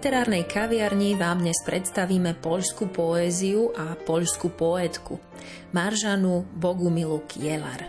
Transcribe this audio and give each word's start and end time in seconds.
Literárnej 0.00 0.48
kaviarni 0.48 1.12
vám 1.12 1.44
dnes 1.44 1.60
predstavíme 1.60 2.40
poľskú 2.40 2.88
poéziu 2.88 3.68
a 3.76 3.92
poľskú 4.00 4.48
poetku 4.48 5.20
Maržanu 5.76 6.48
Bogumilu 6.56 7.20
Kielar. 7.28 7.84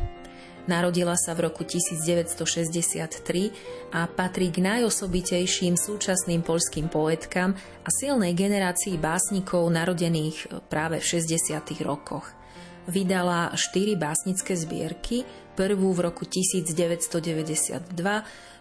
Narodila 0.67 1.15
sa 1.15 1.31
v 1.31 1.47
roku 1.47 1.63
1963 1.63 3.95
a 3.95 4.11
patrí 4.11 4.51
k 4.51 4.59
najosobitejším 4.59 5.79
súčasným 5.79 6.43
poľským 6.43 6.91
poetkám 6.91 7.55
a 7.55 7.87
silnej 7.87 8.35
generácii 8.35 8.99
básnikov 8.99 9.71
narodených 9.71 10.67
práve 10.67 10.99
v 10.99 11.15
60. 11.15 11.63
rokoch. 11.87 12.40
Vydala 12.89 13.53
štyri 13.53 13.93
básnické 13.93 14.57
zbierky, 14.57 15.21
prvú 15.53 15.93
v 15.93 16.09
roku 16.09 16.25
1992, 16.25 17.93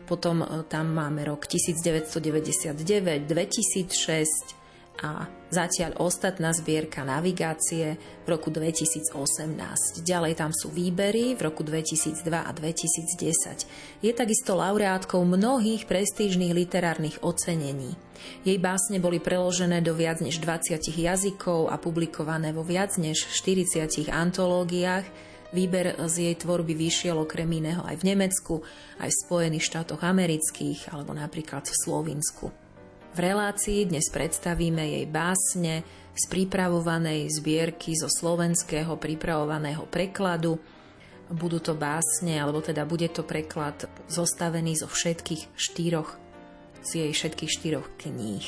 potom 0.05 0.45
e, 0.45 0.47
tam 0.69 0.93
máme 0.93 1.25
rok 1.25 1.49
1999, 1.49 2.77
2006 3.25 4.60
a 5.01 5.25
zatiaľ 5.49 5.97
ostatná 5.97 6.53
zbierka 6.53 7.03
navigácie 7.03 7.97
v 8.25 8.29
roku 8.29 8.53
2018. 8.53 10.05
Ďalej 10.05 10.33
tam 10.37 10.53
sú 10.53 10.69
výbery 10.69 11.35
v 11.35 11.41
roku 11.41 11.65
2002 11.65 12.21
a 12.29 12.51
2010. 12.53 14.05
Je 14.05 14.13
takisto 14.13 14.53
laureátkou 14.61 15.25
mnohých 15.25 15.89
prestížnych 15.89 16.53
literárnych 16.53 17.25
ocenení. 17.25 17.97
Jej 18.45 18.61
básne 18.61 19.01
boli 19.01 19.17
preložené 19.17 19.81
do 19.81 19.97
viac 19.97 20.21
než 20.21 20.39
20 20.45 20.77
jazykov 20.93 21.73
a 21.73 21.81
publikované 21.81 22.53
vo 22.53 22.61
viac 22.61 23.01
než 23.01 23.25
40 23.33 24.13
antológiách, 24.13 25.31
Výber 25.51 25.99
z 26.07 26.31
jej 26.31 26.37
tvorby 26.39 26.79
vyšiel 26.79 27.19
okrem 27.19 27.51
iného 27.51 27.83
aj 27.83 27.99
v 27.99 28.15
Nemecku, 28.15 28.63
aj 29.03 29.11
v 29.11 29.21
Spojených 29.27 29.67
štátoch 29.67 29.99
amerických 29.99 30.95
alebo 30.95 31.11
napríklad 31.11 31.67
v 31.67 31.75
Slovinsku. 31.75 32.60
V 33.11 33.19
relácii 33.19 33.91
dnes 33.91 34.07
predstavíme 34.07 34.87
jej 34.87 35.03
básne 35.11 35.83
z 36.15 36.25
pripravovanej 36.31 37.27
zbierky 37.43 37.99
zo 37.99 38.07
slovenského 38.07 38.95
pripravovaného 38.95 39.83
prekladu. 39.91 40.63
Budú 41.27 41.59
to 41.59 41.75
básne, 41.75 42.39
alebo 42.39 42.63
teda 42.63 42.87
bude 42.87 43.11
to 43.11 43.27
preklad 43.27 43.91
zostavený 44.07 44.79
zo 44.79 44.87
všetkých 44.87 45.43
štyroch, 45.59 46.23
z 46.87 47.03
jej 47.03 47.11
všetkých 47.11 47.51
štyroch 47.51 47.91
kníh. 47.99 48.47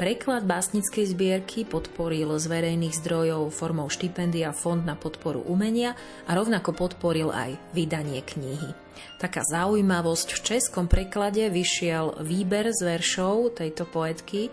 Preklad 0.00 0.48
básnickej 0.48 1.12
zbierky 1.12 1.68
podporil 1.68 2.32
z 2.40 2.48
verejných 2.48 2.96
zdrojov 3.04 3.52
formou 3.52 3.92
štipendia 3.92 4.56
Fond 4.56 4.80
na 4.80 4.96
podporu 4.96 5.44
umenia 5.44 5.92
a 6.24 6.32
rovnako 6.32 6.72
podporil 6.72 7.28
aj 7.36 7.52
vydanie 7.76 8.24
knihy. 8.24 8.79
Taká 9.20 9.44
zaujímavosť, 9.44 10.28
v 10.32 10.40
českom 10.56 10.88
preklade 10.88 11.44
vyšiel 11.52 12.24
výber 12.24 12.72
z 12.72 12.80
veršov 12.96 13.58
tejto 13.60 13.84
poetky 13.84 14.48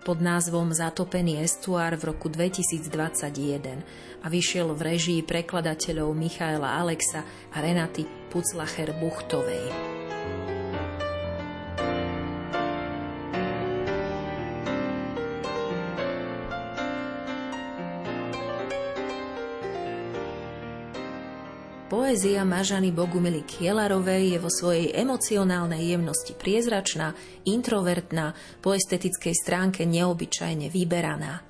pod 0.00 0.18
názvom 0.18 0.72
Zatopený 0.72 1.44
estuár 1.44 1.94
v 2.00 2.10
roku 2.16 2.32
2021 2.32 3.84
a 4.20 4.26
vyšiel 4.26 4.72
v 4.72 4.80
režii 4.96 5.20
prekladateľov 5.22 6.16
Michaela 6.16 6.80
Alexa 6.80 7.22
a 7.52 7.56
Renaty 7.60 8.08
Puclacher-Buchtovej. 8.32 9.68
Poézia 21.90 22.46
Mažany 22.46 22.94
Bogumily 22.94 23.42
Kielarovej 23.42 24.30
je 24.30 24.38
vo 24.38 24.46
svojej 24.46 24.94
emocionálnej 24.94 25.90
jemnosti 25.90 26.38
priezračná, 26.38 27.18
introvertná, 27.42 28.30
po 28.62 28.78
estetickej 28.78 29.34
stránke 29.34 29.82
neobyčajne 29.90 30.70
vyberaná. 30.70 31.42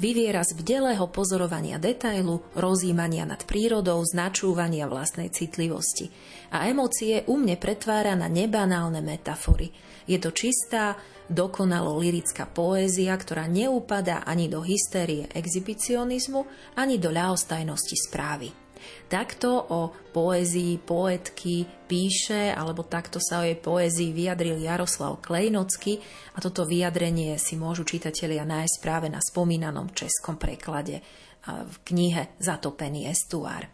Vyviera 0.00 0.40
z 0.48 0.56
bdelého 0.56 1.12
pozorovania 1.12 1.76
detailu, 1.76 2.40
rozímania 2.56 3.28
nad 3.28 3.44
prírodou, 3.44 4.00
značúvania 4.00 4.88
vlastnej 4.88 5.28
citlivosti. 5.28 6.08
A 6.56 6.72
emócie 6.72 7.28
u 7.28 7.36
mne 7.36 7.60
pretvára 7.60 8.16
na 8.16 8.32
nebanálne 8.32 9.04
metafory. 9.04 9.76
Je 10.08 10.16
to 10.16 10.32
čistá, 10.32 10.96
dokonalo 11.28 12.00
lirická 12.00 12.48
poézia, 12.48 13.12
ktorá 13.12 13.44
neupadá 13.44 14.24
ani 14.24 14.48
do 14.48 14.64
hystérie 14.64 15.28
exhibicionizmu, 15.36 16.48
ani 16.80 16.96
do 16.96 17.12
ľahostajnosti 17.12 17.96
správy. 18.08 18.61
Takto 19.06 19.50
o 19.70 19.92
poézii 20.12 20.80
poetky 20.80 21.64
píše, 21.86 22.52
alebo 22.52 22.84
takto 22.86 23.20
sa 23.20 23.40
o 23.40 23.46
jej 23.46 23.58
poézii 23.58 24.16
vyjadril 24.16 24.60
Jaroslav 24.60 25.20
Klejnocky 25.20 26.00
a 26.34 26.38
toto 26.40 26.64
vyjadrenie 26.64 27.36
si 27.36 27.54
môžu 27.58 27.84
čitatelia 27.84 28.46
nájsť 28.48 28.76
práve 28.80 29.06
na 29.12 29.20
spomínanom 29.20 29.92
českom 29.92 30.40
preklade 30.40 31.04
v 31.46 31.76
knihe 31.82 32.38
Zatopený 32.38 33.10
estuár. 33.10 33.66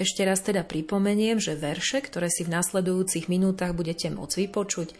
Ešte 0.00 0.24
raz 0.24 0.40
teda 0.40 0.64
pripomeniem, 0.64 1.36
že 1.36 1.58
verše, 1.60 2.00
ktoré 2.00 2.32
si 2.32 2.46
v 2.48 2.56
nasledujúcich 2.56 3.28
minútach 3.28 3.76
budete 3.76 4.08
môcť 4.08 4.48
vypočuť, 4.48 4.96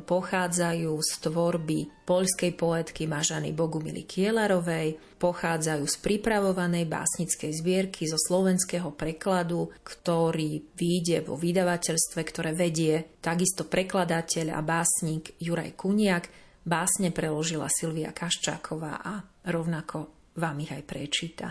pochádzajú 0.00 0.92
z 0.96 1.12
tvorby 1.28 1.78
poľskej 2.08 2.56
poetky 2.56 3.04
Mažany 3.04 3.52
Bogumily 3.52 4.08
Kielarovej, 4.08 4.96
pochádzajú 5.20 5.84
z 5.84 5.96
pripravovanej 6.00 6.88
básnickej 6.88 7.52
zbierky 7.52 8.08
zo 8.08 8.16
slovenského 8.16 8.88
prekladu, 8.96 9.68
ktorý 9.84 10.64
vyjde 10.72 11.28
vo 11.28 11.36
vydavateľstve, 11.36 12.20
ktoré 12.24 12.56
vedie 12.56 13.20
takisto 13.20 13.68
prekladateľ 13.68 14.56
a 14.56 14.60
básnik 14.64 15.36
Juraj 15.36 15.76
Kuniak. 15.76 16.24
Básne 16.62 17.10
preložila 17.10 17.66
Silvia 17.68 18.14
Kaščáková 18.14 19.02
a 19.02 19.20
rovnako 19.50 20.30
vám 20.38 20.62
ich 20.62 20.72
aj 20.72 20.82
prečíta. 20.86 21.48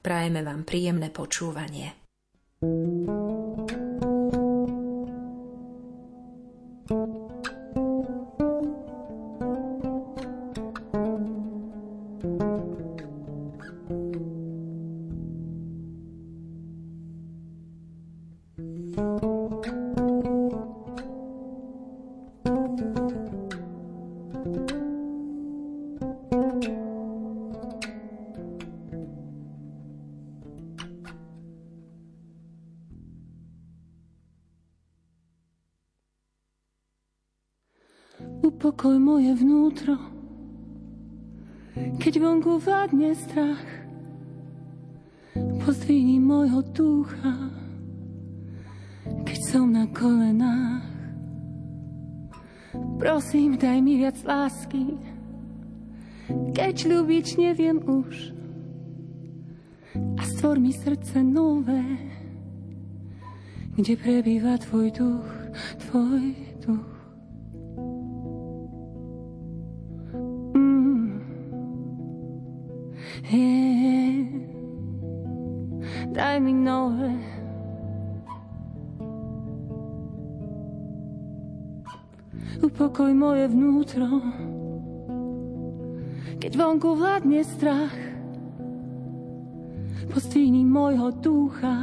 Prajeme 0.00 0.44
vám 0.44 0.62
príjemné 0.68 1.08
počúvanie. 1.08 1.96
thank 2.60 3.08
you 3.08 3.19
vládne 42.60 43.16
strach, 43.16 43.66
pozdvihni 45.64 46.20
môjho 46.20 46.60
ducha, 46.76 47.48
keď 49.24 49.38
som 49.48 49.72
na 49.72 49.88
kolenách. 49.88 50.84
Prosím, 53.00 53.56
daj 53.56 53.80
mi 53.80 53.96
viac 54.04 54.20
lásky, 54.28 55.00
keď 56.52 56.74
ľúbiť 56.84 57.26
neviem 57.40 57.80
už. 57.80 58.36
A 60.20 60.22
stvor 60.28 60.60
mi 60.60 60.76
srdce 60.76 61.24
nové, 61.24 61.82
kde 63.80 63.96
prebýva 63.96 64.60
tvoj 64.60 64.92
duch, 64.92 65.28
tvoj 65.88 66.49
Upokoj 82.80 83.12
moje 83.12 83.44
vnútro, 83.52 84.08
keď 86.40 86.52
vonku 86.56 86.96
vládne 86.96 87.44
strach. 87.44 87.92
Postíni 90.08 90.64
môjho 90.64 91.12
ducha, 91.20 91.76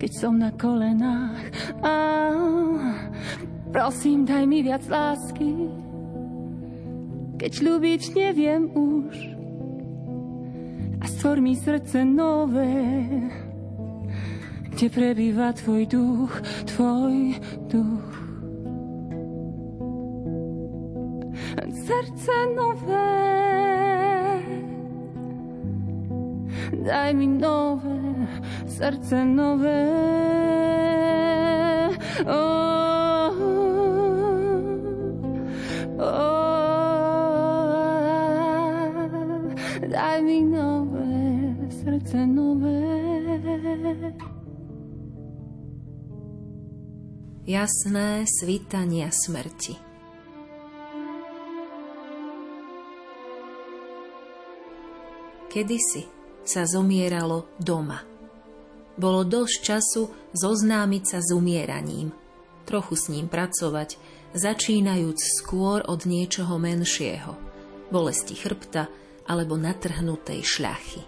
keď 0.00 0.10
som 0.16 0.40
na 0.40 0.48
kolenách. 0.48 1.44
A 1.84 1.96
prosím, 3.68 4.24
daj 4.24 4.48
mi 4.48 4.64
viac 4.64 4.88
lásky, 4.88 5.68
keď 7.36 7.52
ľúbiť 7.52 8.16
neviem 8.16 8.72
už. 8.72 9.12
A 10.96 11.04
stvor 11.04 11.44
mi 11.44 11.52
srdce 11.52 12.00
nové, 12.00 12.80
kde 14.72 14.88
prebýva 14.88 15.52
tvoj 15.52 15.84
duch, 15.84 16.32
tvoj 16.64 17.36
duch. 17.68 18.15
Srdce 21.86 22.32
nové, 22.56 23.14
daj 26.82 27.14
mi 27.14 27.26
nové, 27.26 28.26
srdce 28.66 29.24
nové. 29.24 29.86
Oh, 32.26 33.38
oh, 35.98 36.74
daj 39.86 40.22
mi 40.22 40.42
nové, 40.42 41.54
srdce 41.70 42.26
nové. 42.26 42.82
Jasné 47.46 48.26
svítania 48.26 49.06
smrti. 49.14 49.85
Kedysi 55.56 56.04
sa 56.44 56.68
zomieralo 56.68 57.48
doma. 57.56 58.04
Bolo 58.92 59.24
dosť 59.24 59.56
času 59.64 60.12
zoznámiť 60.36 61.02
sa 61.08 61.24
s 61.24 61.32
umieraním, 61.32 62.12
trochu 62.68 62.92
s 62.92 63.08
ním 63.08 63.24
pracovať, 63.24 63.96
začínajúc 64.36 65.16
skôr 65.16 65.80
od 65.88 66.04
niečoho 66.04 66.60
menšieho, 66.60 67.40
bolesti 67.88 68.36
chrbta 68.36 68.92
alebo 69.24 69.56
natrhnutej 69.56 70.44
šľachy. 70.44 71.02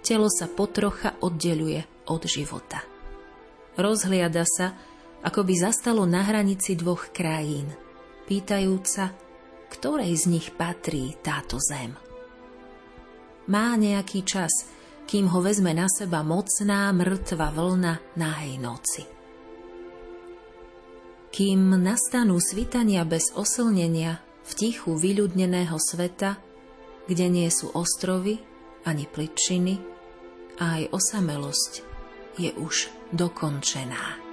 Telo 0.00 0.32
sa 0.32 0.48
potrocha 0.48 1.20
oddeluje 1.20 1.84
od 2.08 2.24
života. 2.24 2.80
Rozhliada 3.76 4.48
sa, 4.48 4.72
ako 5.20 5.44
by 5.44 5.54
zastalo 5.60 6.08
na 6.08 6.24
hranici 6.24 6.80
dvoch 6.80 7.12
krajín, 7.12 7.68
pýtajúca, 8.24 9.12
ktorej 9.68 10.16
z 10.16 10.32
nich 10.32 10.48
patrí 10.56 11.12
táto 11.20 11.60
zem 11.60 12.03
má 13.50 13.76
nejaký 13.76 14.24
čas, 14.24 14.52
kým 15.04 15.28
ho 15.28 15.44
vezme 15.44 15.76
na 15.76 15.84
seba 15.90 16.24
mocná 16.24 16.88
mŕtva 16.96 17.52
vlna 17.52 18.16
nahej 18.16 18.56
noci. 18.56 19.02
Kým 21.34 21.76
nastanú 21.82 22.38
svitania 22.38 23.02
bez 23.02 23.34
oslnenia 23.34 24.22
v 24.46 24.50
tichu 24.54 24.94
vyľudneného 24.94 25.76
sveta, 25.76 26.38
kde 27.10 27.26
nie 27.26 27.48
sú 27.50 27.74
ostrovy 27.74 28.38
ani 28.86 29.04
pličiny, 29.10 29.74
a 30.54 30.78
aj 30.78 30.94
osamelosť 30.94 31.72
je 32.38 32.54
už 32.54 32.90
dokončená. 33.10 34.23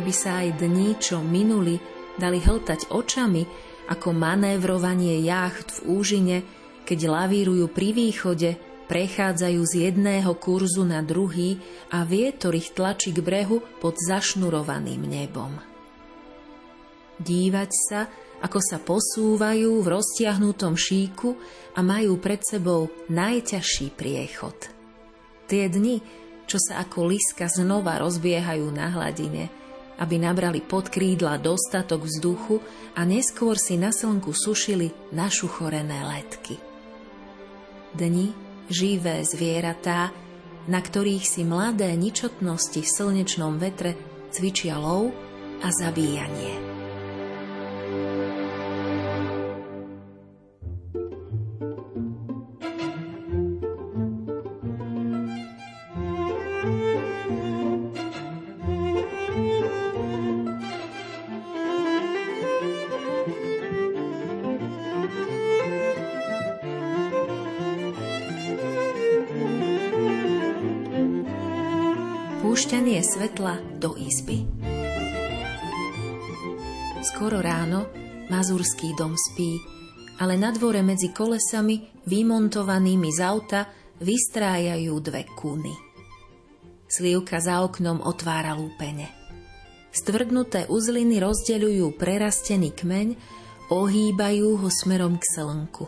Keby 0.00 0.16
sa 0.16 0.40
aj 0.40 0.64
dni, 0.64 0.96
čo 0.96 1.20
minuli, 1.20 1.76
dali 2.16 2.40
hltať 2.40 2.88
očami, 2.88 3.44
ako 3.92 4.16
manévrovanie 4.16 5.20
jacht 5.20 5.76
v 5.76 6.00
úžine, 6.00 6.36
keď 6.88 7.04
lavírujú 7.04 7.68
pri 7.68 7.92
východe, 7.92 8.56
prechádzajú 8.88 9.60
z 9.60 9.72
jedného 9.92 10.32
kurzu 10.40 10.88
na 10.88 11.04
druhý 11.04 11.60
a 11.92 12.08
vietor 12.08 12.56
ich 12.56 12.72
tlačí 12.72 13.12
k 13.12 13.20
brehu 13.20 13.60
pod 13.76 14.00
zašnurovaným 14.00 15.04
nebom. 15.04 15.60
Dívať 17.20 17.70
sa, 17.84 18.08
ako 18.40 18.56
sa 18.56 18.80
posúvajú 18.80 19.84
v 19.84 19.86
roztiahnutom 20.00 20.80
šíku 20.80 21.36
a 21.76 21.84
majú 21.84 22.16
pred 22.16 22.40
sebou 22.40 22.88
najťažší 23.12 23.92
priechod. 23.92 24.56
Tie 25.44 25.68
dni, 25.68 26.00
čo 26.48 26.56
sa 26.56 26.80
ako 26.88 27.04
liska 27.04 27.52
znova 27.52 28.00
rozbiehajú 28.00 28.64
na 28.72 28.88
hladine– 28.96 29.52
aby 30.00 30.16
nabrali 30.16 30.64
pod 30.64 30.88
krídla 30.88 31.36
dostatok 31.36 32.08
vzduchu 32.08 32.58
a 32.96 33.04
neskôr 33.04 33.60
si 33.60 33.76
na 33.76 33.92
slnku 33.92 34.32
sušili 34.32 35.12
našu 35.12 35.46
chorené 35.46 36.00
letky. 36.02 36.56
Dni, 37.92 38.32
živé 38.72 39.20
zvieratá, 39.28 40.08
na 40.70 40.80
ktorých 40.80 41.24
si 41.26 41.42
mladé 41.44 41.92
ničotnosti 41.98 42.80
v 42.80 42.88
slnečnom 42.88 43.60
vetre 43.60 43.98
cvičia 44.32 44.78
lov 44.78 45.12
a 45.60 45.68
zabíjanie. 45.68 46.79
Mazurský 78.50 78.98
dom 78.98 79.14
spí, 79.14 79.62
ale 80.18 80.34
na 80.34 80.50
dvore 80.50 80.82
medzi 80.82 81.14
kolesami, 81.14 82.02
vymontovanými 82.02 83.06
z 83.14 83.22
auta, 83.22 83.70
vystrájajú 84.02 84.90
dve 84.98 85.22
kuny. 85.38 85.70
Slívka 86.90 87.38
za 87.38 87.62
oknom 87.62 88.02
otvára 88.02 88.58
lúpene. 88.58 89.06
Stvrdnuté 89.94 90.66
uzliny 90.66 91.22
rozdeľujú 91.22 91.94
prerastený 91.94 92.74
kmeň, 92.74 93.08
ohýbajú 93.70 94.58
ho 94.58 94.66
smerom 94.66 95.14
k 95.22 95.30
slnku. 95.30 95.86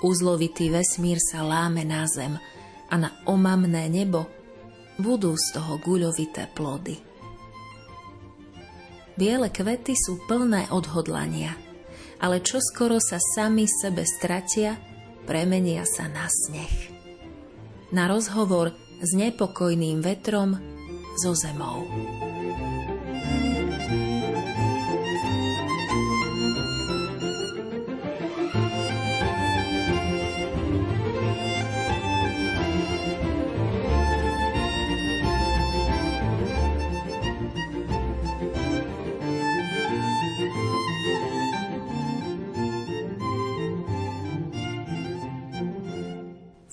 Uzlovitý 0.00 0.72
vesmír 0.72 1.20
sa 1.20 1.44
láme 1.44 1.84
na 1.84 2.08
zem 2.08 2.40
a 2.88 2.94
na 2.96 3.12
omamné 3.28 3.92
nebo 3.92 4.24
budú 4.96 5.36
z 5.36 5.60
toho 5.60 5.76
guľovité 5.84 6.48
plody. 6.56 6.96
Biele 9.20 9.52
kvety 9.52 9.92
sú 9.92 10.24
plné 10.24 10.72
odhodlania, 10.72 11.65
ale 12.26 12.42
čo 12.42 12.58
skoro 12.58 12.98
sa 12.98 13.22
sami 13.22 13.70
sebe 13.70 14.02
stratia, 14.02 14.74
premenia 15.30 15.86
sa 15.86 16.10
na 16.10 16.26
sneh. 16.26 16.90
Na 17.94 18.10
rozhovor 18.10 18.74
s 18.98 19.14
nepokojným 19.14 20.02
vetrom 20.02 20.58
zo 21.22 21.38
zemou. 21.38 21.86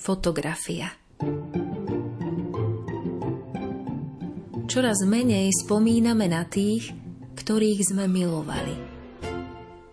Fotografia. 0.04 0.92
Čoraz 4.68 5.00
menej 5.08 5.48
spomíname 5.64 6.28
na 6.28 6.44
tých, 6.44 6.92
ktorých 7.40 7.80
sme 7.88 8.04
milovali. 8.04 8.76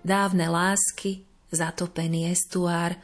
Dávne 0.03 0.51
lásky, 0.51 1.23
zatopený 1.55 2.35
estuár, 2.35 2.99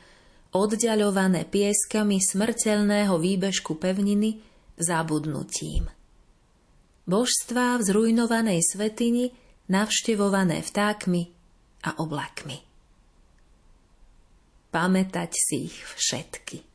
oddialované 0.51 1.47
pieskami 1.47 2.19
smrteľného 2.19 3.15
výbežku 3.15 3.79
pevniny 3.79 4.43
zabudnutím. 4.75 5.87
Božstvá 7.07 7.79
v 7.79 7.87
zrujnovanej 7.87 8.59
svetini, 8.67 9.31
navštevované 9.71 10.59
vtákmi 10.59 11.23
a 11.87 12.03
oblakmi. 12.03 12.59
Pamätať 14.75 15.31
si 15.31 15.71
ich 15.71 15.77
všetky. 15.95 16.66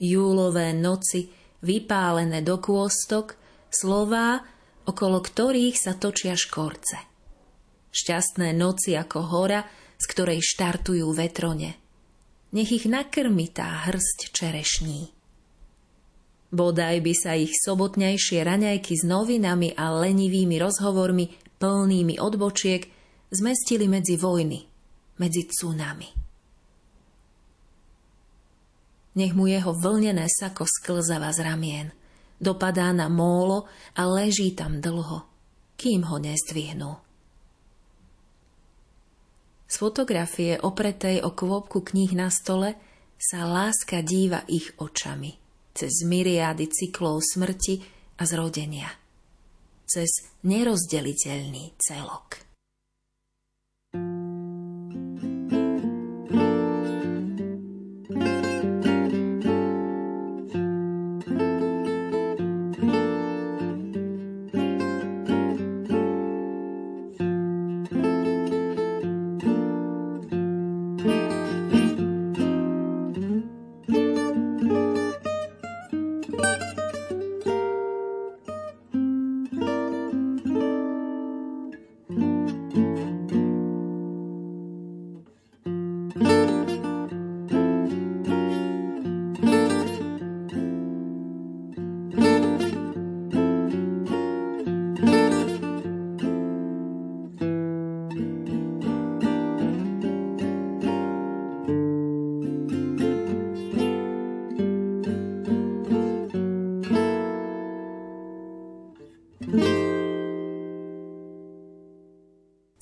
Júlové 0.00 0.74
noci, 0.74 1.30
vypálené 1.62 2.42
do 2.42 2.58
kôstok, 2.58 3.38
slová, 3.70 4.42
okolo 4.84 5.22
ktorých 5.22 5.76
sa 5.78 5.96
točia 5.96 6.36
škorce. 6.36 6.98
Šťastné 7.94 8.52
noci 8.52 8.98
ako 8.98 9.18
hora, 9.30 9.62
z 9.96 10.04
ktorej 10.10 10.42
štartujú 10.42 11.06
vetrone. 11.14 11.78
Nech 12.54 12.70
ich 12.70 12.86
nakrmi 12.86 13.50
tá 13.50 13.86
hrst 13.86 14.34
čerešní. 14.34 15.10
Bodaj 16.54 17.02
by 17.02 17.14
sa 17.18 17.34
ich 17.34 17.50
sobotnejšie 17.66 18.46
raňajky 18.46 18.94
s 18.94 19.02
novinami 19.02 19.74
a 19.74 19.90
lenivými 19.90 20.54
rozhovormi 20.62 21.58
plnými 21.58 22.22
odbočiek 22.22 22.86
zmestili 23.34 23.90
medzi 23.90 24.14
vojny, 24.14 24.62
medzi 25.18 25.50
tsunami. 25.50 26.23
Nech 29.14 29.32
mu 29.34 29.46
jeho 29.46 29.70
vlnené 29.70 30.26
sako 30.26 30.66
sklzava 30.66 31.30
z 31.30 31.40
ramien, 31.46 31.88
dopadá 32.42 32.90
na 32.90 33.06
mólo 33.06 33.70
a 33.94 34.02
leží 34.06 34.54
tam 34.54 34.82
dlho, 34.82 35.22
kým 35.78 36.06
ho 36.10 36.16
nezdvihnú. 36.18 36.98
Z 39.70 39.74
fotografie 39.78 40.58
opretej 40.58 41.22
o 41.22 41.34
kvôbku 41.34 41.82
kníh 41.82 42.14
na 42.14 42.30
stole 42.30 42.78
sa 43.18 43.46
láska 43.46 44.02
díva 44.02 44.42
ich 44.50 44.74
očami– 44.78 45.38
cez 45.74 46.06
myriády 46.06 46.70
cyklov 46.70 47.18
smrti 47.18 47.82
a 48.14 48.22
zrodenia, 48.22 48.86
cez 49.82 50.06
nerozdeliteľný 50.46 51.74
celok. 51.82 52.53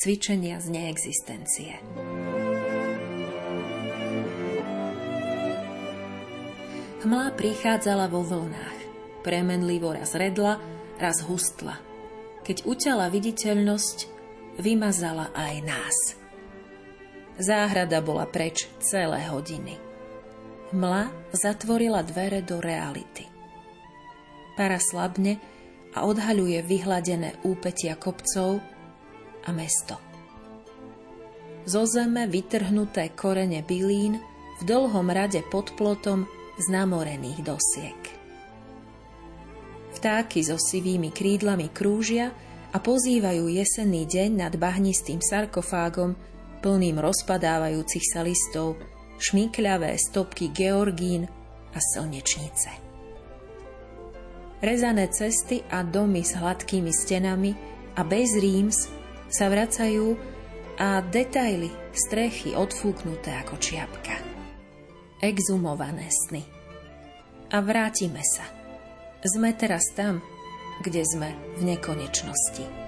Cvičenia 0.02 0.58
z 0.58 0.66
neexistencie. 0.66 1.78
Hmla 7.06 7.30
prichádzala 7.38 8.10
vo 8.10 8.26
vlnách. 8.26 8.78
Premenlivo 9.22 9.94
raz 9.94 10.18
redla, 10.18 10.58
raz 10.98 11.22
hustla. 11.22 11.78
Keď 12.42 12.66
uťala 12.66 13.06
viditeľnosť, 13.14 13.98
vymazala 14.58 15.30
aj 15.38 15.54
nás. 15.62 15.96
Záhrada 17.38 18.02
bola 18.02 18.26
preč 18.26 18.66
celé 18.82 19.30
hodiny. 19.30 19.78
Hmla 20.74 21.30
zatvorila 21.30 22.02
dvere 22.02 22.42
do 22.42 22.58
reality. 22.58 23.30
Para 24.58 24.82
slabne 24.82 25.38
a 25.94 26.02
odhaľuje 26.10 26.58
vyhladené 26.66 27.38
úpetia 27.46 27.94
kopcov, 27.94 28.58
a 29.46 29.50
mesto. 29.50 29.98
Zo 31.62 31.86
zeme 31.86 32.26
vytrhnuté 32.26 33.14
korene 33.14 33.62
bylín 33.62 34.18
v 34.58 34.62
dlhom 34.66 35.06
rade 35.10 35.42
pod 35.46 35.74
plotom 35.78 36.26
z 36.58 36.66
namorených 36.70 37.40
dosiek. 37.46 38.00
Vtáky 39.94 40.42
so 40.42 40.58
sivými 40.58 41.14
krídlami 41.14 41.70
krúžia 41.70 42.34
a 42.72 42.78
pozývajú 42.82 43.46
jesenný 43.46 44.08
deň 44.08 44.30
nad 44.42 44.52
bahnistým 44.58 45.22
sarkofágom 45.22 46.18
plným 46.62 46.98
rozpadávajúcich 47.02 48.04
sa 48.06 48.22
listov, 48.22 48.78
šmikľavé 49.18 49.98
stopky 49.98 50.50
georgín 50.54 51.26
a 51.74 51.78
slnečnice. 51.78 52.70
Rezané 54.62 55.10
cesty 55.10 55.66
a 55.74 55.82
domy 55.82 56.22
s 56.22 56.38
hladkými 56.38 56.94
stenami 56.94 57.50
a 57.98 58.06
bez 58.06 58.38
ríms 58.38 59.01
sa 59.32 59.48
vracajú 59.48 60.14
a 60.76 61.00
detaily 61.00 61.72
strechy 61.96 62.52
odfúknuté 62.52 63.32
ako 63.40 63.56
čiapka. 63.56 64.20
Exumované 65.24 66.12
sny. 66.12 66.44
A 67.52 67.60
vrátime 67.64 68.20
sa. 68.20 68.44
Sme 69.24 69.56
teraz 69.56 69.88
tam, 69.96 70.20
kde 70.84 71.04
sme 71.06 71.32
v 71.56 71.72
nekonečnosti. 71.72 72.81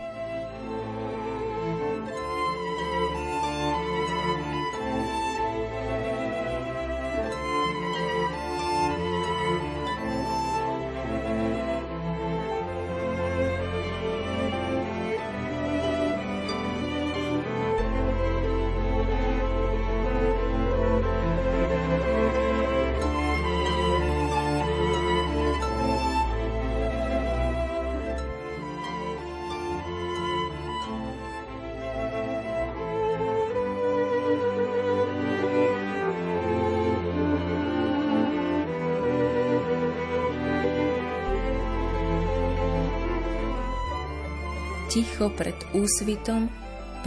Ticho 45.14 45.30
pred 45.30 45.54
úsvitom, 45.78 46.50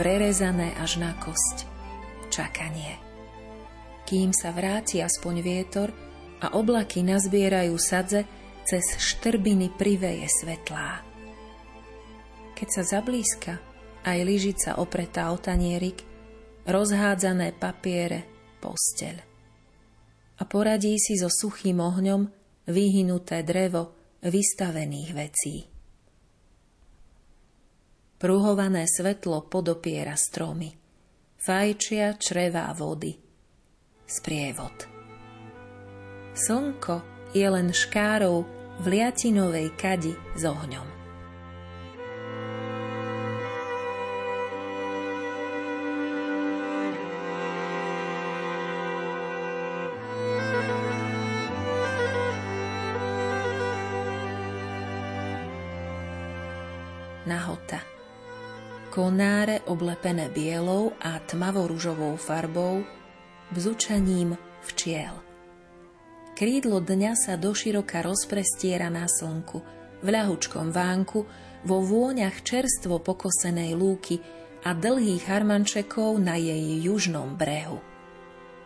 prerezané 0.00 0.72
až 0.80 0.96
na 0.96 1.12
kosť. 1.20 1.68
Čakanie. 2.32 2.96
Kým 4.08 4.32
sa 4.32 4.48
vráti 4.48 5.04
aspoň 5.04 5.44
vietor 5.44 5.92
a 6.40 6.56
oblaky 6.56 7.04
nazbierajú 7.04 7.76
sadze, 7.76 8.24
cez 8.64 8.80
štrbiny 8.96 9.76
priveje 9.76 10.24
svetlá. 10.40 11.04
Keď 12.56 12.68
sa 12.80 12.96
zablízka, 12.96 13.60
aj 14.08 14.18
lyžica 14.24 14.80
opretá 14.80 15.28
o 15.28 15.36
tanierik, 15.36 16.00
rozhádzané 16.64 17.60
papiere, 17.60 18.24
posteľ. 18.64 19.16
A 20.40 20.42
poradí 20.48 20.96
si 20.96 21.20
so 21.20 21.28
suchým 21.28 21.76
ohňom 21.76 22.24
vyhynuté 22.72 23.44
drevo 23.44 23.92
vystavených 24.24 25.10
vecí. 25.12 25.77
Pruhované 28.18 28.82
svetlo 28.90 29.46
podopiera 29.46 30.18
stromy. 30.18 30.74
Fajčia 31.38 32.18
črevá 32.18 32.66
vody. 32.74 33.14
Sprievod. 34.02 34.74
Slnko 36.34 37.30
je 37.30 37.46
len 37.46 37.70
škárou 37.70 38.42
v 38.82 38.84
liatinovej 38.90 39.70
kadi 39.78 40.18
s 40.34 40.42
ohňom. 40.42 40.98
nahota. 57.28 57.97
Konáre 58.98 59.62
oblepené 59.70 60.26
bielou 60.26 60.90
a 60.98 61.22
tmavo-ružovou 61.22 62.18
farbou, 62.18 62.82
bzučaním 63.54 64.34
včiel. 64.66 65.14
Krídlo 66.34 66.82
dňa 66.82 67.14
sa 67.14 67.38
doširoka 67.38 68.02
rozprestiera 68.02 68.90
na 68.90 69.06
slnku, 69.06 69.62
v 70.02 70.06
ľahučkom 70.10 70.74
vánku, 70.74 71.22
vo 71.62 71.78
vôňach 71.78 72.42
čerstvo 72.42 72.98
pokosenej 72.98 73.78
lúky 73.78 74.18
a 74.66 74.74
dlhých 74.74 75.30
harmančekov 75.30 76.18
na 76.18 76.34
jej 76.34 76.82
južnom 76.82 77.38
brehu. 77.38 77.78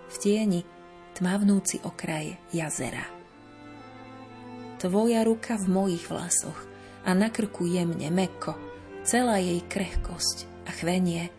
V 0.09 0.15
tieni 0.17 0.65
tmavnúci 1.13 1.85
okraj 1.85 2.41
jazera. 2.57 3.05
Tvoja 4.81 5.29
ruka 5.29 5.61
v 5.61 5.67
mojich 5.69 6.09
vlasoch 6.09 6.65
a 7.05 7.13
na 7.13 7.29
krku 7.29 7.69
jemne 7.69 8.09
meko, 8.09 8.72
celá 9.03 9.39
jej 9.39 9.63
krehkosť 9.67 10.47
a 10.67 10.71
chvenie, 10.75 11.31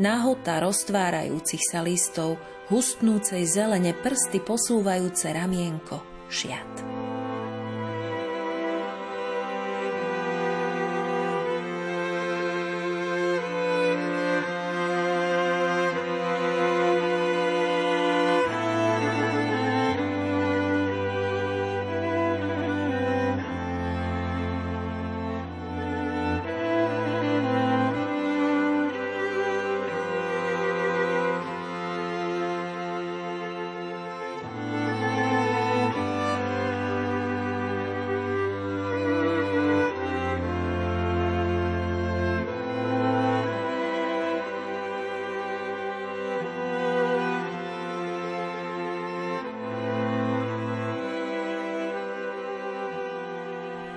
nahota 0.00 0.60
roztvárajúcich 0.60 1.62
sa 1.64 1.80
listov, 1.80 2.36
hustnúcej 2.68 3.44
zelene 3.46 3.94
prsty 3.94 4.42
posúvajúce 4.42 5.30
ramienko, 5.32 6.02
šiat. 6.28 6.95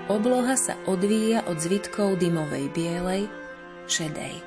Obloha 0.09 0.57
sa 0.57 0.73
odvíja 0.89 1.45
od 1.45 1.61
zvitkov 1.61 2.17
dymovej 2.17 2.73
bielej, 2.73 3.29
šedej. 3.85 4.41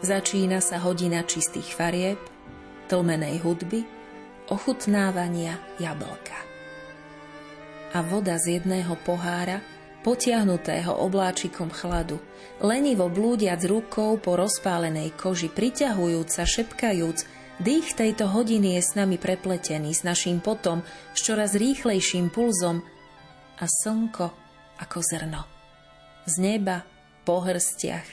Začína 0.00 0.64
sa 0.64 0.80
hodina 0.80 1.28
čistých 1.28 1.76
farieb, 1.76 2.16
tlmenej 2.88 3.44
hudby, 3.44 3.84
ochutnávania 4.48 5.60
jablka. 5.76 6.40
A 7.92 8.00
voda 8.00 8.40
z 8.40 8.56
jedného 8.56 8.96
pohára, 9.04 9.60
potiahnutého 10.08 10.96
obláčikom 10.96 11.68
chladu, 11.68 12.16
lenivo 12.64 13.12
blúdiac 13.12 13.60
rukou 13.68 14.16
po 14.16 14.40
rozpálenej 14.40 15.12
koži, 15.20 15.52
priťahujúca, 15.52 16.48
šepkajúc, 16.48 17.28
dých 17.60 17.92
tejto 17.92 18.24
hodiny 18.32 18.80
je 18.80 18.82
s 18.88 18.96
nami 18.96 19.20
prepletený, 19.20 19.92
s 19.92 20.00
naším 20.00 20.40
potom, 20.40 20.80
s 21.12 21.20
čoraz 21.28 21.52
rýchlejším 21.60 22.32
pulzom 22.32 22.80
a 23.60 23.68
slnko 23.68 24.47
ako 24.78 25.02
zrno. 25.02 25.42
Z 26.24 26.34
neba 26.38 26.86
po 27.26 27.44
hrstiach, 27.44 28.08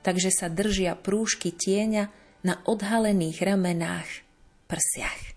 takže 0.00 0.30
sa 0.32 0.46
držia 0.48 0.96
prúžky 0.96 1.52
tieňa 1.52 2.08
na 2.40 2.56
odhalených 2.64 3.42
ramenách, 3.44 4.08
prsiach. 4.64 5.36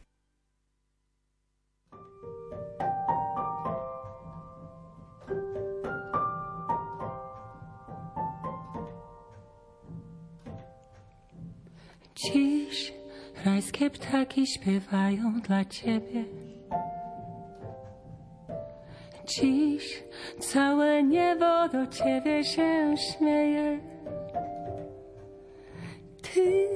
Dziś 12.15 12.93
rajskie 13.45 13.89
ptaki 13.89 14.47
śpiewają 14.47 15.41
dla 15.41 15.65
ciebie. 15.65 16.42
Dziś 19.25 20.03
całe 20.39 21.03
niebo 21.03 21.69
do 21.69 21.87
ciebie 21.87 22.43
się 22.43 22.95
śmieje. 22.97 23.79
Ty 26.21 26.67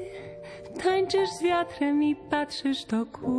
tańczysz 0.83 1.29
z 1.29 1.43
wiatrem 1.43 2.03
i 2.03 2.15
patrzysz 2.15 2.85
do 2.85 3.05
góry. 3.05 3.37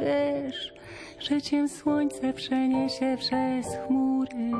Wiesz, 0.00 0.74
że 1.18 1.42
cię 1.42 1.68
słońce 1.68 2.32
przeniesie 2.32 3.16
przez 3.18 3.66
chmury. 3.86 4.50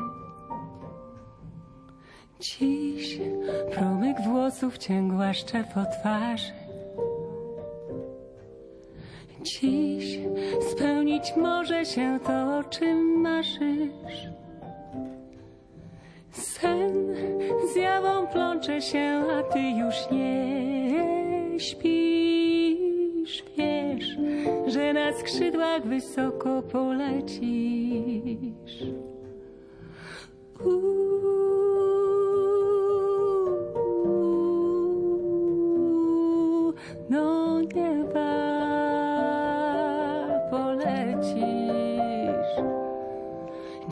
Dziś 2.39 3.19
promyk 3.75 4.21
włosów 4.21 4.77
cię 4.77 5.01
głaszcze 5.09 5.63
po 5.73 5.85
twarzy. 5.85 6.53
Dziś 9.41 10.19
spełnić 11.25 11.35
może 11.35 11.85
się 11.85 12.19
to, 12.23 12.57
o 12.57 12.63
czym 12.63 13.21
marzysz. 13.21 14.29
Sen 16.31 17.15
zjawą 17.73 18.27
plącze 18.27 18.81
się, 18.81 19.23
a 19.39 19.43
ty 19.43 19.59
już 19.59 19.95
nie 20.11 21.59
śpisz. 21.59 23.43
Wiesz, 23.57 24.17
że 24.67 24.93
na 24.93 25.13
skrzydłach 25.13 25.85
wysoko 25.85 26.61
polecisz. 26.61 27.55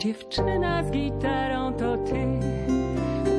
Dziewczyna 0.04 0.82
z 0.82 0.90
gitarą 0.90 1.72
to 1.72 1.96
ty. 1.96 2.26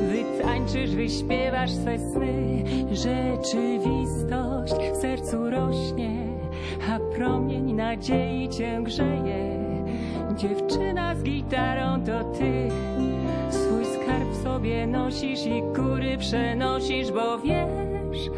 Wytańczysz, 0.08 0.90
wyśpiewasz 0.90 1.70
swe 1.70 1.98
sny. 1.98 2.64
Rzeczywistość 2.92 4.74
w 4.94 4.96
sercu 4.96 5.50
rośnie 5.50 6.10
A 6.90 7.16
promień 7.16 7.72
nadziei 7.72 8.48
cię 8.48 8.80
grzeje. 8.82 9.64
Dziewczyna 10.36 11.14
z 11.14 11.22
gitarą 11.22 12.04
to 12.04 12.24
ty. 12.24 12.68
Swój 13.50 13.84
skarb 13.84 14.34
sobie 14.42 14.86
nosisz 14.86 15.46
i 15.46 15.62
góry 15.62 16.18
przenosisz 16.18 17.12
Bo 17.12 17.38
wiesz, 17.38 18.30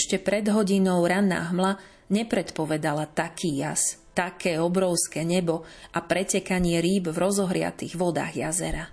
Ešte 0.00 0.16
pred 0.16 0.48
hodinou 0.48 1.04
ranná 1.04 1.52
hmla 1.52 1.76
nepredpovedala 2.08 3.04
taký 3.12 3.60
jas, 3.60 4.00
také 4.16 4.56
obrovské 4.56 5.28
nebo 5.28 5.68
a 5.92 6.00
pretekanie 6.00 6.80
rýb 6.80 7.12
v 7.12 7.20
rozohriatých 7.20 8.00
vodách 8.00 8.32
jazera. 8.32 8.88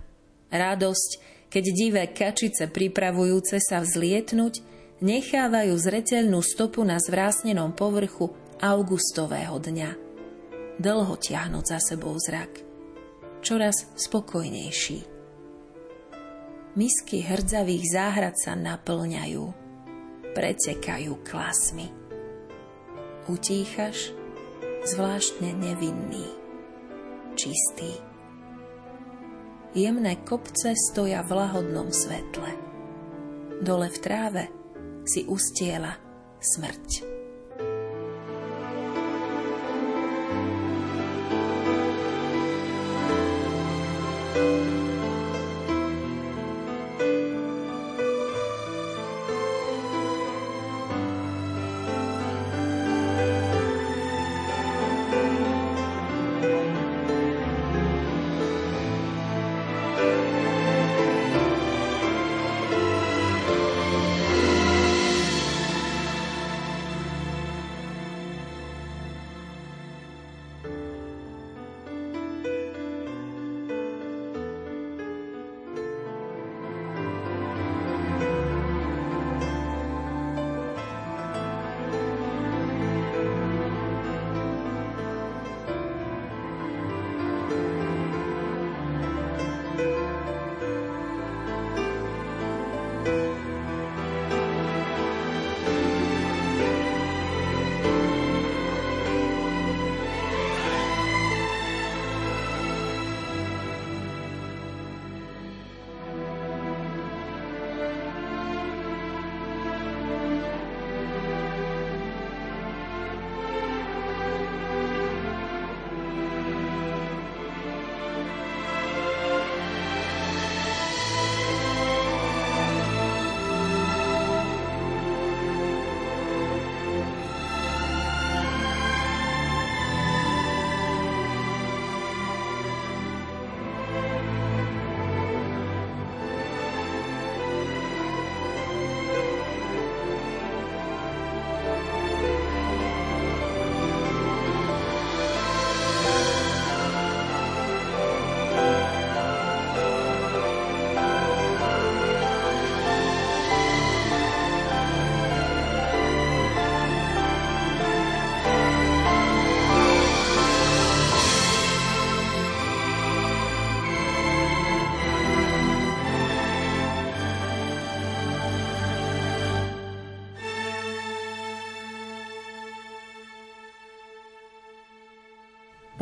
Radosť, 0.52 1.10
keď 1.48 1.64
divé 1.72 2.04
kačice 2.12 2.68
pripravujúce 2.68 3.56
sa 3.56 3.80
vzlietnúť, 3.80 4.60
nechávajú 5.00 5.72
zreteľnú 5.80 6.44
stopu 6.44 6.84
na 6.84 7.00
zvrásnenom 7.00 7.72
povrchu 7.72 8.28
augustového 8.60 9.56
dňa. 9.56 9.90
Dlho 10.76 11.16
tiahnuť 11.16 11.64
za 11.64 11.80
sebou 11.80 12.20
zrak. 12.20 12.52
Čoraz 13.40 13.96
spokojnejší. 13.96 15.08
Misky 16.76 17.24
hrdzavých 17.24 17.96
záhrad 17.96 18.36
sa 18.36 18.52
naplňajú, 18.52 19.67
pretekajú 20.38 21.18
klasmi. 21.26 21.90
Utíchaš, 23.26 24.14
zvláštne 24.86 25.50
nevinný, 25.50 26.30
čistý. 27.34 27.98
Jemné 29.74 30.22
kopce 30.22 30.78
stoja 30.78 31.26
v 31.26 31.34
lahodnom 31.34 31.90
svetle. 31.90 32.54
Dole 33.66 33.90
v 33.90 33.98
tráve 33.98 34.44
si 35.02 35.26
ustiela 35.26 35.98
smrť. 36.38 37.17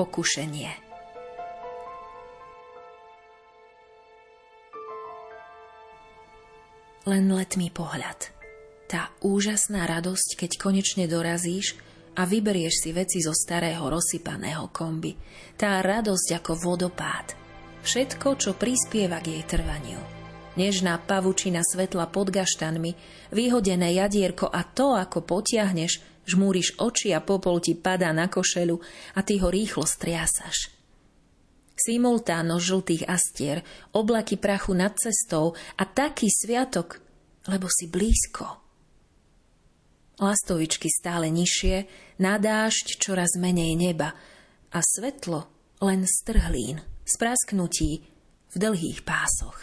Pokušenie. 0.07 0.71
Len 7.07 7.25
letmý 7.31 7.75
pohľad. 7.75 8.31
Tá 8.87 9.11
úžasná 9.23 9.83
radosť, 9.91 10.39
keď 10.39 10.51
konečne 10.63 11.11
dorazíš 11.11 11.75
a 12.15 12.23
vyberieš 12.23 12.87
si 12.87 12.91
veci 12.95 13.19
zo 13.19 13.35
starého 13.35 13.83
rozsypaného 13.83 14.71
komby. 14.71 15.19
Tá 15.59 15.83
radosť 15.83 16.39
ako 16.39 16.53
vodopád. 16.55 17.35
Všetko, 17.83 18.39
čo 18.39 18.51
prispieva 18.55 19.19
k 19.23 19.39
jej 19.39 19.45
trvaniu. 19.47 19.99
Nežná 20.59 20.99
pavučina 20.99 21.63
svetla 21.63 22.11
pod 22.11 22.31
gaštanmi, 22.31 22.95
vyhodené 23.31 23.95
jadierko 23.99 24.51
a 24.51 24.65
to, 24.67 24.97
ako 24.97 25.23
potiahneš, 25.23 26.16
žmúriš 26.27 26.77
oči 26.83 27.15
a 27.15 27.23
popol 27.23 27.63
ti 27.63 27.79
padá 27.79 28.11
na 28.11 28.27
košelu 28.27 28.77
a 29.15 29.21
ty 29.23 29.39
ho 29.39 29.49
rýchlo 29.49 29.87
striasaš. 29.87 30.75
Simultáno 31.77 32.57
žltých 32.57 33.05
astier, 33.07 33.61
oblaky 33.93 34.41
prachu 34.41 34.73
nad 34.73 34.97
cestou 34.97 35.53
a 35.77 35.85
taký 35.85 36.27
sviatok, 36.33 36.99
lebo 37.47 37.69
si 37.69 37.87
blízko. 37.87 38.65
Lastovičky 40.17 40.89
stále 40.89 41.29
nižšie, 41.29 41.85
nadážď 42.17 42.97
čoraz 42.97 43.37
menej 43.37 43.77
neba 43.77 44.17
a 44.73 44.79
svetlo 44.81 45.45
len 45.85 46.09
strhlín, 46.09 46.81
sprasknutí 47.05 48.01
v 48.49 48.55
dlhých 48.57 49.05
pásoch. 49.05 49.61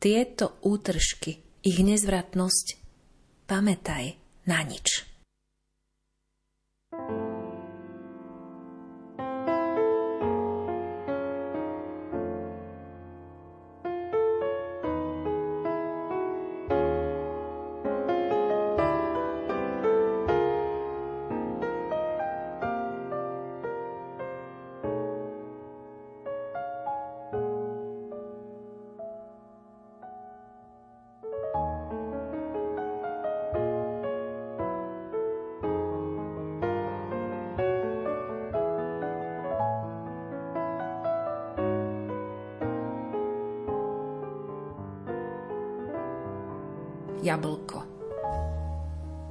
Tieto 0.00 0.56
útržky, 0.64 1.44
ich 1.60 1.78
nezvratnosť, 1.84 2.66
pamätaj 3.44 4.16
na 4.48 4.64
nič. 4.64 5.11
Thank 6.92 7.10
you. 7.10 7.31
Jablko. 47.22 47.78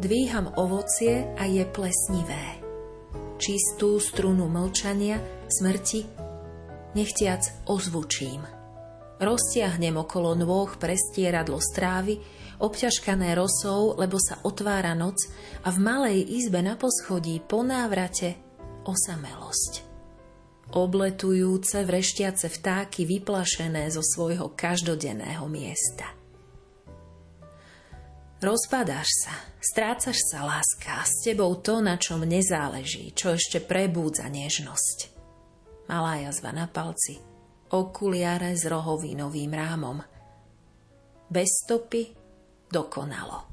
Dvíham 0.01 0.49
ovocie 0.57 1.29
a 1.37 1.45
je 1.45 1.61
plesnivé. 1.67 2.57
Čistú 3.37 4.01
strunu 4.01 4.49
mlčania, 4.49 5.21
smrti, 5.45 6.01
nechtiac 6.97 7.69
ozvučím. 7.69 8.41
Roztiahnem 9.21 10.01
okolo 10.01 10.33
nôh 10.33 10.73
prestieradlo 10.81 11.61
strávy, 11.61 12.17
obťažkané 12.57 13.37
rosou, 13.37 13.93
lebo 13.93 14.17
sa 14.17 14.41
otvára 14.41 14.97
noc 14.97 15.21
a 15.61 15.69
v 15.69 15.77
malej 15.77 16.19
izbe 16.41 16.65
na 16.65 16.73
poschodí 16.73 17.37
po 17.41 17.61
návrate 17.61 18.37
osamelosť. 18.85 19.73
Obletujúce 20.71 21.83
vreštiace 21.83 22.47
vtáky 22.47 23.03
vyplašené 23.05 23.91
zo 23.91 24.01
svojho 24.01 24.55
každodenného 24.55 25.45
miesta. 25.51 26.20
Rozpadáš 28.41 29.05
sa, 29.21 29.37
strácaš 29.61 30.17
sa, 30.25 30.41
láska, 30.41 31.05
s 31.05 31.21
tebou 31.21 31.61
to, 31.61 31.77
na 31.77 32.01
čom 32.01 32.25
nezáleží, 32.25 33.13
čo 33.13 33.37
ešte 33.37 33.61
prebúdza 33.61 34.25
nežnosť. 34.33 35.13
Malá 35.85 36.25
jazva 36.25 36.49
na 36.49 36.65
palci, 36.65 37.21
okuliare 37.69 38.57
s 38.57 38.65
rohovinovým 38.65 39.53
rámom, 39.53 40.01
bez 41.29 41.53
stopy, 41.61 42.17
dokonalo. 42.65 43.50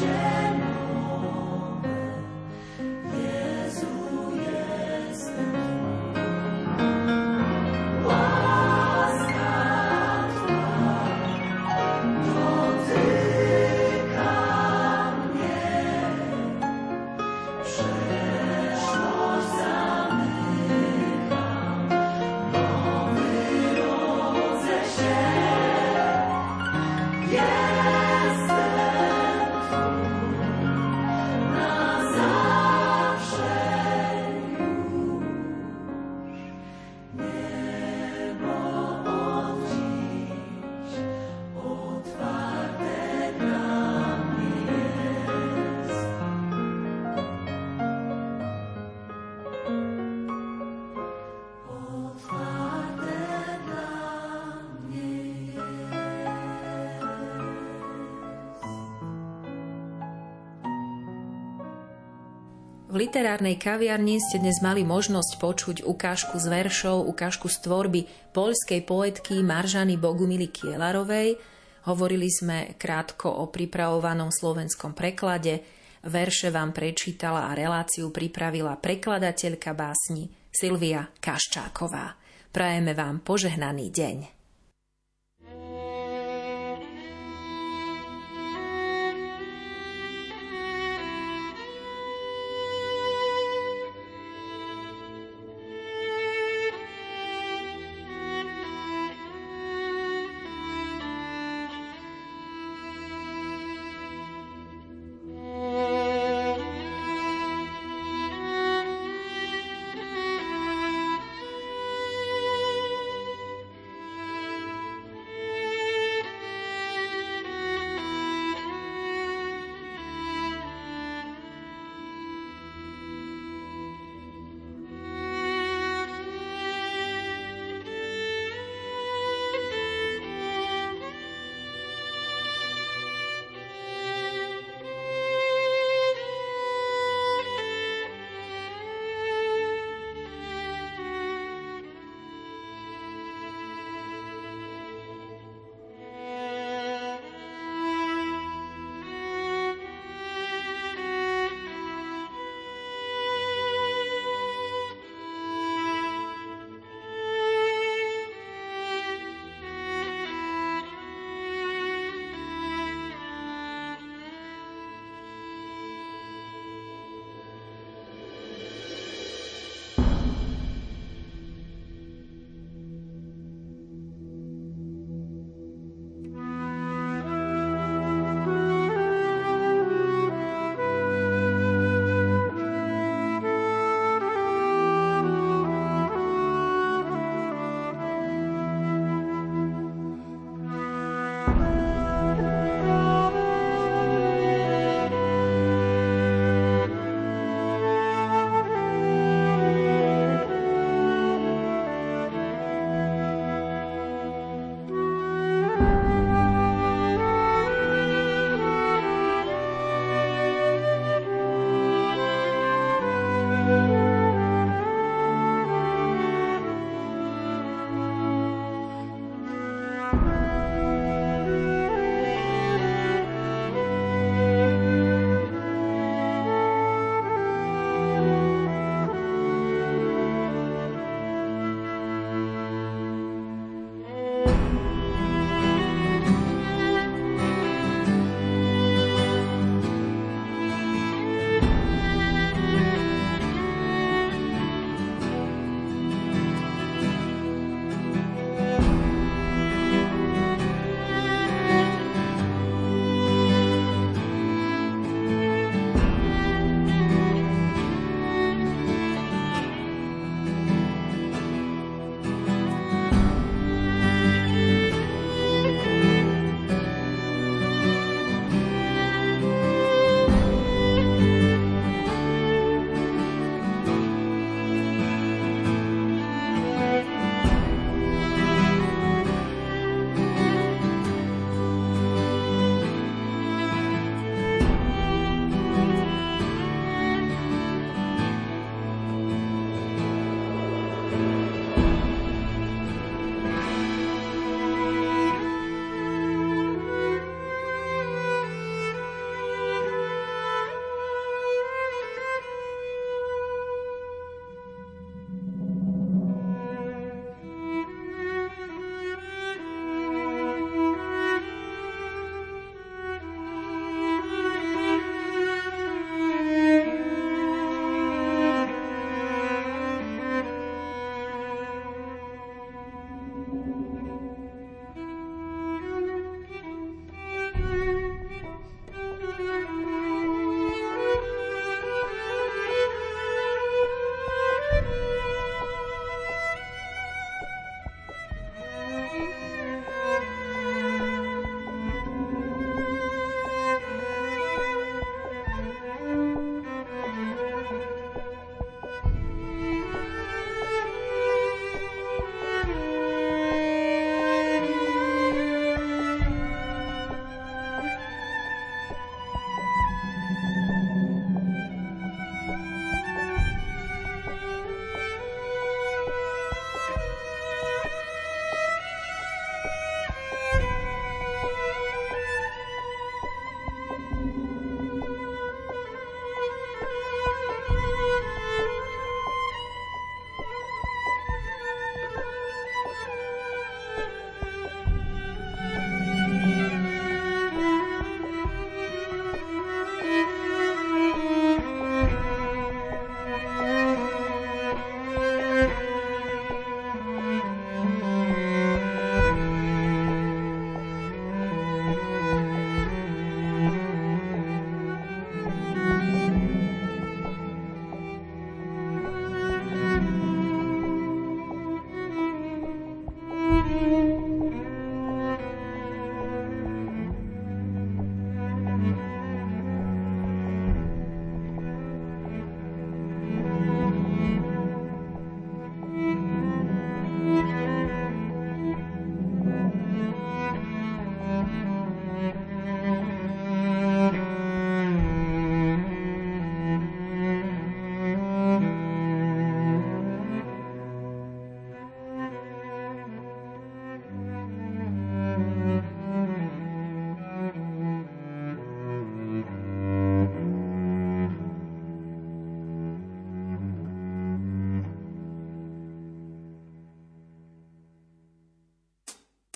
share. 0.00 0.29
Literárnej 63.00 63.56
kaviarni 63.56 64.20
ste 64.20 64.44
dnes 64.44 64.60
mali 64.60 64.84
možnosť 64.84 65.40
počuť 65.40 65.76
ukážku 65.88 66.36
z 66.36 66.52
veršov, 66.52 67.08
ukážku 67.08 67.48
z 67.48 67.56
tvorby 67.64 68.04
poľskej 68.36 68.84
poetky 68.84 69.40
Maržany 69.40 69.96
Bogumily 69.96 70.52
Kielarovej. 70.52 71.32
Hovorili 71.88 72.28
sme 72.28 72.76
krátko 72.76 73.40
o 73.40 73.48
pripravovanom 73.48 74.28
slovenskom 74.28 74.92
preklade. 74.92 75.64
Verše 76.04 76.52
vám 76.52 76.76
prečítala 76.76 77.48
a 77.48 77.56
reláciu 77.56 78.12
pripravila 78.12 78.76
prekladateľka 78.76 79.72
básni 79.72 80.28
Silvia 80.52 81.08
Kaščáková. 81.24 82.20
Prajeme 82.52 82.92
vám 82.92 83.24
požehnaný 83.24 83.88
deň. 83.88 84.39